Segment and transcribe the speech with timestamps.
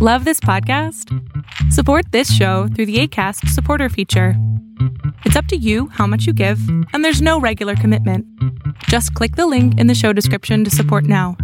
[0.00, 1.12] Love this podcast?
[1.72, 4.34] Support this show through the ACAST supporter feature.
[5.24, 6.60] It's up to you how much you give,
[6.92, 8.24] and there's no regular commitment.
[8.84, 11.36] Just click the link in the show description to support now.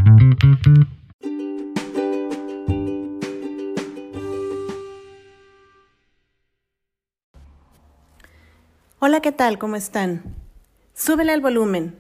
[9.01, 9.59] Hola, ¿qué tal?
[9.59, 10.23] ¿Cómo están?
[10.95, 11.97] Súbele al volumen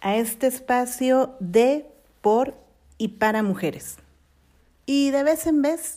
[0.00, 1.84] a este espacio de,
[2.22, 2.54] por
[2.96, 3.98] y para mujeres.
[4.86, 5.96] Y de vez en vez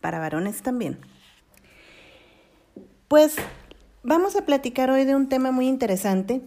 [0.00, 0.98] para varones también.
[3.08, 3.36] Pues
[4.02, 6.42] vamos a platicar hoy de un tema muy interesante.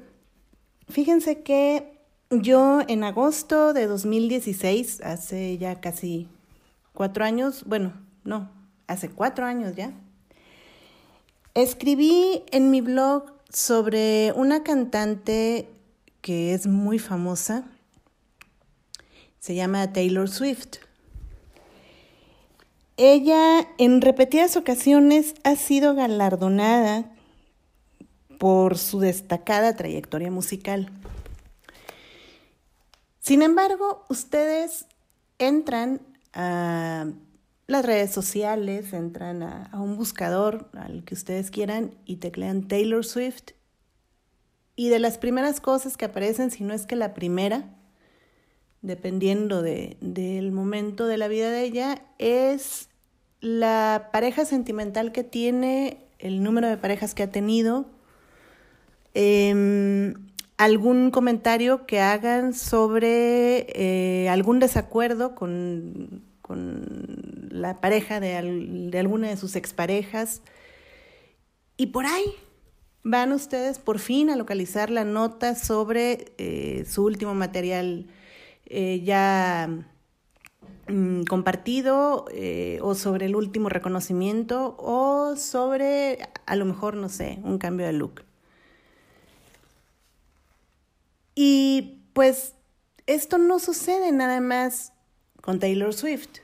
[0.87, 6.27] Fíjense que yo en agosto de 2016, hace ya casi
[6.93, 8.51] cuatro años, bueno, no,
[8.87, 9.93] hace cuatro años ya,
[11.53, 15.69] escribí en mi blog sobre una cantante
[16.21, 17.65] que es muy famosa,
[19.39, 20.88] se llama Taylor Swift.
[23.01, 27.09] Ella en repetidas ocasiones ha sido galardonada
[28.37, 30.91] por su destacada trayectoria musical.
[33.21, 34.85] Sin embargo, ustedes
[35.37, 36.01] entran
[36.33, 37.05] a
[37.67, 43.51] las redes sociales, entran a, un buscador, al que ustedes quieran, y teclean Taylor Swift.
[44.75, 47.77] Y de las primeras cosas que aparecen, si no es que la primera,
[48.81, 52.88] dependiendo del momento de la vida de ella, es
[53.41, 57.85] la pareja sentimental que tiene, el número de parejas que ha tenido,
[59.13, 60.13] em,
[60.57, 66.27] algún comentario que hagan sobre eh, algún desacuerdo con,
[67.51, 68.35] la pareja de,
[68.97, 70.41] alguna de sus exparejas.
[71.77, 72.25] Y por ahí
[73.03, 78.07] van ustedes por fin a localizar la nota sobre eh, su último material
[78.65, 79.69] eh, ya
[80.89, 86.17] Mm, compartido eh, o sobre el último reconocimiento o sobre
[86.47, 88.23] a lo mejor, no sé, un cambio de look.
[91.35, 92.55] Y pues
[93.05, 94.91] esto no sucede nada más
[95.41, 96.39] con Taylor Swift.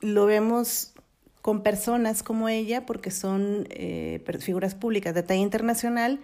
[0.00, 0.92] Lo vemos
[1.40, 6.20] con personas como ella porque son eh, figuras públicas de talla internacional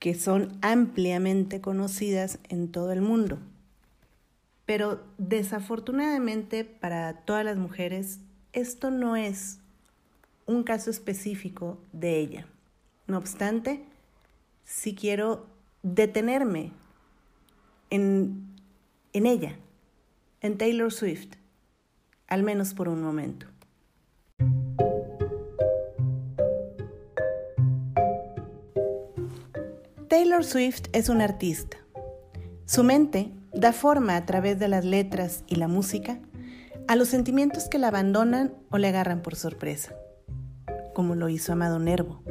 [0.00, 3.38] que son ampliamente conocidas en todo el mundo.
[4.68, 8.20] Pero desafortunadamente para todas las mujeres,
[8.52, 9.60] esto no es
[10.44, 12.46] un caso específico de ella.
[13.06, 13.82] No obstante,
[14.66, 15.46] sí quiero
[15.82, 16.72] detenerme
[17.88, 18.46] en,
[19.14, 19.56] en ella,
[20.42, 21.36] en Taylor Swift,
[22.26, 23.46] al menos por un momento.
[30.08, 31.78] Taylor Swift es un artista.
[32.66, 36.20] Su mente da forma a través de las letras y la música
[36.86, 39.94] a los sentimientos que la abandonan o le agarran por sorpresa,
[40.94, 42.22] como lo hizo Amado Nervo,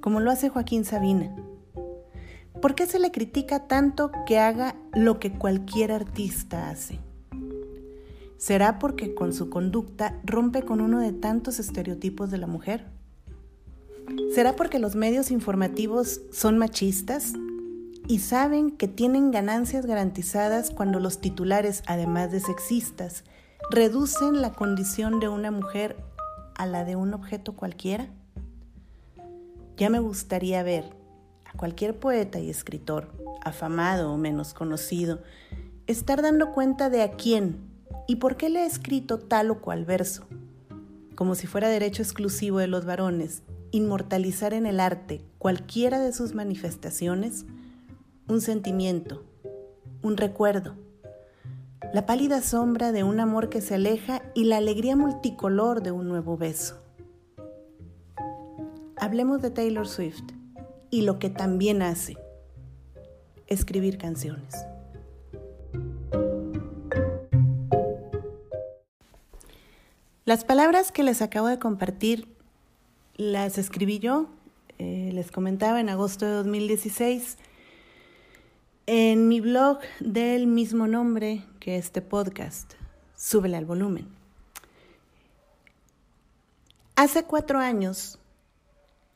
[0.00, 1.34] como lo hace Joaquín Sabina.
[2.62, 7.00] ¿Por qué se le critica tanto que haga lo que cualquier artista hace?
[8.36, 12.86] ¿Será porque con su conducta rompe con uno de tantos estereotipos de la mujer?
[14.32, 17.32] ¿Será porque los medios informativos son machistas
[18.08, 23.22] y saben que tienen ganancias garantizadas cuando los titulares, además de sexistas,
[23.70, 25.94] reducen la condición de una mujer
[26.54, 28.08] a la de un objeto cualquiera?
[29.76, 30.96] Ya me gustaría ver
[31.44, 33.12] a cualquier poeta y escritor,
[33.44, 35.20] afamado o menos conocido,
[35.86, 37.58] estar dando cuenta de a quién
[38.06, 40.26] y por qué le ha escrito tal o cual verso,
[41.14, 46.34] como si fuera derecho exclusivo de los varones, inmortalizar en el arte cualquiera de sus
[46.34, 47.44] manifestaciones,
[48.28, 49.24] un sentimiento,
[50.02, 50.74] un recuerdo,
[51.94, 56.08] la pálida sombra de un amor que se aleja y la alegría multicolor de un
[56.08, 56.76] nuevo beso.
[58.96, 60.24] Hablemos de Taylor Swift
[60.90, 62.18] y lo que también hace,
[63.46, 64.54] escribir canciones.
[70.26, 72.28] Las palabras que les acabo de compartir
[73.16, 74.26] las escribí yo,
[74.78, 77.38] eh, les comentaba en agosto de 2016
[78.90, 82.72] en mi blog del mismo nombre que este podcast,
[83.14, 84.08] súbele al volumen.
[86.96, 88.18] Hace cuatro años,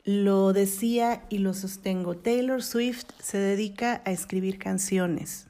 [0.05, 5.47] lo decía y lo sostengo, Taylor Swift se dedica a escribir canciones.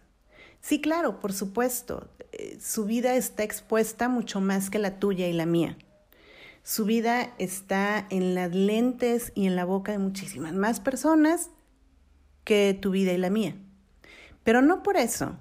[0.61, 5.33] Sí, claro, por supuesto, eh, su vida está expuesta mucho más que la tuya y
[5.33, 5.77] la mía.
[6.63, 11.51] Su vida está en las lentes y en la boca de muchísimas más personas
[12.45, 13.57] que tu vida y la mía.
[14.45, 15.37] Pero no por eso.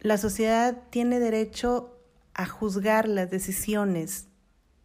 [0.00, 1.98] La sociedad tiene derecho
[2.34, 4.28] a juzgar las decisiones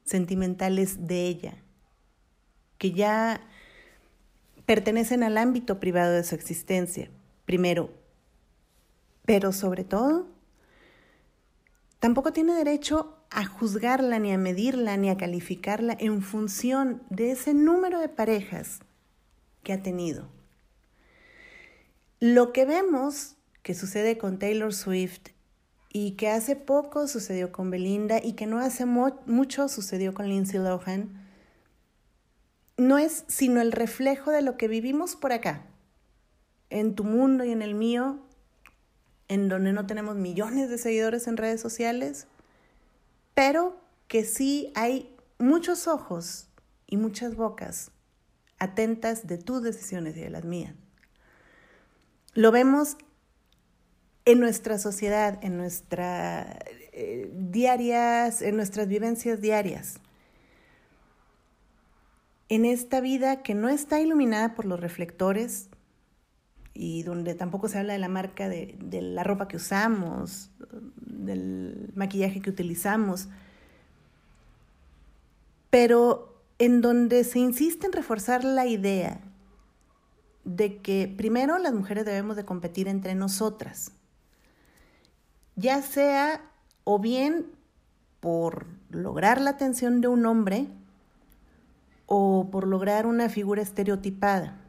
[0.06, 1.56] sentimentales de ella,
[2.78, 3.42] que ya
[4.66, 7.10] pertenecen al ámbito privado de su existencia,
[7.46, 7.92] primero.
[9.26, 10.28] Pero sobre todo,
[12.00, 17.54] tampoco tiene derecho a juzgarla, ni a medirla, ni a calificarla en función de ese
[17.54, 18.80] número de parejas
[19.64, 20.39] que ha tenido.
[22.22, 25.30] Lo que vemos que sucede con Taylor Swift
[25.94, 30.60] y que hace poco sucedió con Belinda y que no hace mucho sucedió con Lindsay
[30.60, 31.26] Lohan,
[32.76, 35.66] no es sino el reflejo de lo que vivimos por acá,
[36.70, 38.20] en tu mundo y en el mío,
[39.30, 42.28] en donde no tenemos millones de seguidores en redes sociales,
[43.34, 43.80] pero
[44.10, 46.50] que sí hay muchos ojos
[46.86, 47.92] y muchas bocas
[48.58, 50.76] atentas de tus decisiones y de las mías.
[52.34, 52.98] Lo vemos
[54.26, 56.56] en nuestra sociedad, en nuestras
[56.92, 60.00] eh, diarias, en nuestras vivencias diarias.
[62.48, 65.70] En esta vida que no está iluminada por los reflectores
[66.74, 70.52] y donde tampoco se habla de la marca de, de la ropa que usamos,
[71.02, 73.28] del maquillaje que utilizamos,
[75.70, 79.22] pero en donde se insiste en reforzar la idea
[80.56, 83.92] de que primero las mujeres debemos de competir entre nosotras,
[85.56, 86.42] ya sea
[86.86, 87.46] o bien
[88.20, 90.68] por lograr la atención de un hombre
[92.08, 94.60] o por lograr una figura estereotipada.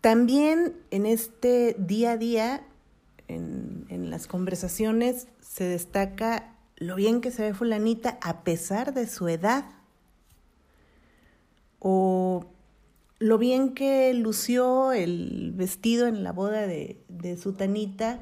[0.00, 2.66] También en este día a día,
[3.28, 9.06] en, en, las conversaciones, se destaca lo bien que se ve fulanita a pesar de
[9.06, 9.75] su edad.
[11.88, 12.44] O
[13.20, 18.18] lo bien que lució el vestido en la boda de, de su tanita,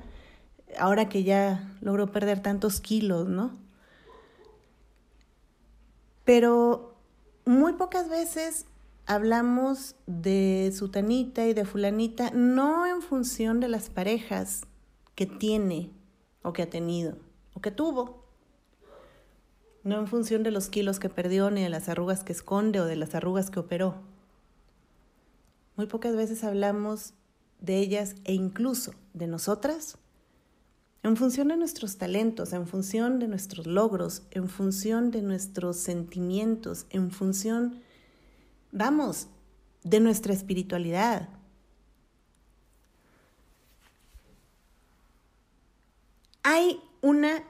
[0.78, 3.52] ahora que ya logró perder tantos kilos, ¿no?
[6.26, 6.94] Pero
[7.46, 8.66] muy pocas veces
[9.06, 14.64] hablamos de su tanita y de fulanita, no en función de las parejas
[15.14, 15.90] que tiene
[16.42, 17.16] o que ha tenido
[17.54, 18.23] o que tuvo,
[19.84, 22.86] no en función de los kilos que perdió ni de las arrugas que esconde o
[22.86, 24.02] de las arrugas que operó
[25.76, 27.14] muy pocas veces hablamos
[27.60, 29.98] de ellas e incluso de nosotras
[31.02, 36.86] en función de nuestros talentos, en función de nuestros logros, en función de nuestros sentimientos,
[36.88, 37.82] en función,
[38.72, 39.26] vamos,
[39.82, 41.28] de nuestra espiritualidad.
[46.42, 47.42] Hay una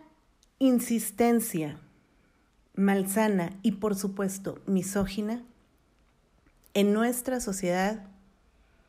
[0.59, 1.79] insistencia
[2.75, 5.43] malsana y por supuesto misógina
[6.75, 8.07] en nuestra sociedad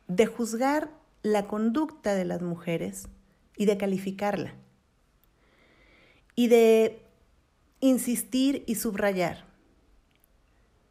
[0.08, 0.90] de juzgar
[1.22, 3.08] la conducta de las mujeres
[3.56, 4.54] y de calificarla.
[6.34, 7.02] Y de
[7.80, 9.46] insistir y subrayar.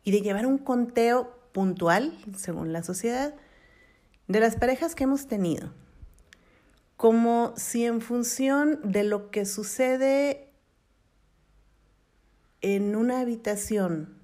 [0.04, 3.36] Y de llevar un conteo puntual, según la sociedad,
[4.28, 5.72] de las parejas que hemos tenido.
[6.98, 10.45] Como si en función de lo que sucede
[12.68, 14.18] en una habitación,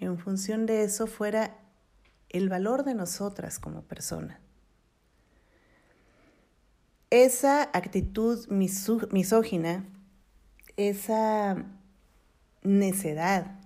[0.00, 1.58] en función de eso fuera
[2.30, 4.38] el valor de nosotras como personas.
[7.10, 9.84] Esa actitud misógina,
[10.78, 11.66] esa
[12.62, 13.60] necedad,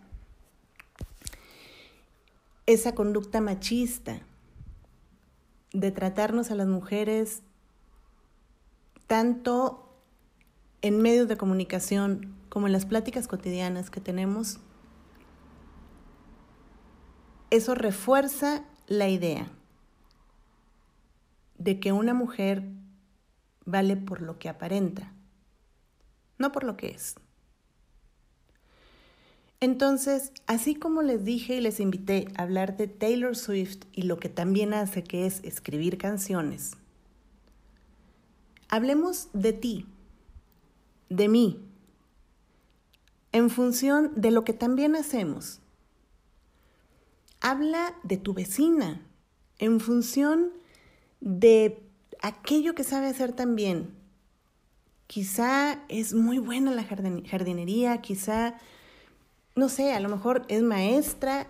[2.66, 4.23] esa conducta machista
[5.73, 7.43] de tratarnos a las mujeres
[9.07, 9.88] tanto
[10.83, 14.59] en medios de comunicación como en las pláticas cotidianas que tenemos,
[17.49, 19.49] eso refuerza la idea
[21.57, 22.64] de que una mujer
[23.64, 25.12] vale por lo que aparenta,
[26.38, 27.14] no por lo que es.
[29.61, 34.19] Entonces, así como les dije y les invité a hablar de Taylor Swift y lo
[34.19, 36.73] que también hace que es escribir canciones,
[38.69, 39.87] hablemos de ti,
[41.11, 41.70] de mí,
[43.32, 45.60] en función de lo que también hacemos
[47.40, 49.00] Habla de tu vecina
[49.58, 50.52] en función
[51.20, 51.82] de
[52.20, 53.94] aquello que sabe hacer también.
[55.06, 58.58] Quizá es muy buena la jardinería, quizá,
[59.56, 61.46] no sé, a lo mejor es maestra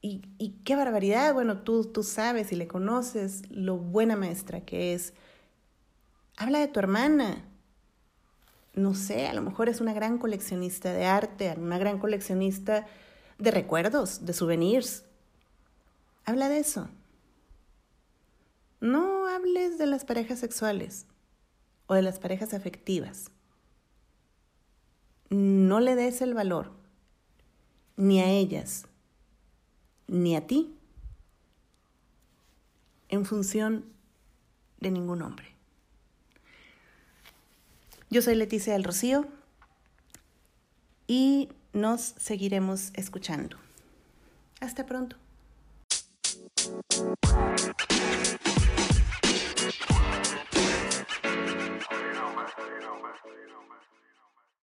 [0.00, 0.22] y,
[0.64, 5.14] qué barbaridad, bueno, tú, tú sabes y le conoces lo buena maestra que es.
[6.36, 7.44] Habla de tu hermana.
[8.74, 12.86] No sé, a lo mejor es una gran coleccionista de arte, una gran coleccionista
[13.38, 15.04] de recuerdos, de souvenirs.
[16.24, 16.88] Habla de eso.
[18.80, 21.06] No hables de las parejas sexuales
[21.86, 23.30] o de las parejas afectivas,
[25.32, 26.72] no le des el valor
[27.96, 28.86] ni a ellas
[30.06, 30.76] ni a ti
[33.08, 33.86] en función
[34.80, 35.54] de ningún hombre.
[38.12, 39.26] Yo soy Leticia del Rocío
[41.06, 43.56] y nos seguiremos escuchando.
[44.60, 45.16] Hasta pronto.